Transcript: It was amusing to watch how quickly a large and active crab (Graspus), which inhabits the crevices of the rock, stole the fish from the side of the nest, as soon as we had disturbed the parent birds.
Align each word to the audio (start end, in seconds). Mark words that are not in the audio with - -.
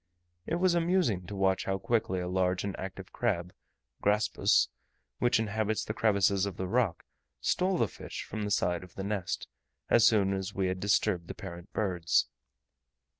It 0.47 0.55
was 0.55 0.73
amusing 0.73 1.27
to 1.27 1.35
watch 1.35 1.65
how 1.65 1.77
quickly 1.77 2.19
a 2.19 2.27
large 2.27 2.63
and 2.63 2.75
active 2.79 3.11
crab 3.11 3.53
(Graspus), 4.01 4.67
which 5.19 5.39
inhabits 5.39 5.85
the 5.85 5.93
crevices 5.93 6.47
of 6.47 6.57
the 6.57 6.65
rock, 6.65 7.05
stole 7.39 7.77
the 7.77 7.87
fish 7.87 8.23
from 8.23 8.41
the 8.41 8.49
side 8.49 8.83
of 8.83 8.95
the 8.95 9.03
nest, 9.03 9.47
as 9.91 10.07
soon 10.07 10.33
as 10.33 10.55
we 10.55 10.69
had 10.69 10.79
disturbed 10.79 11.27
the 11.27 11.35
parent 11.35 11.71
birds. 11.71 12.25